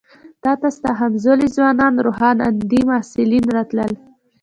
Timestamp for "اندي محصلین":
2.49-3.45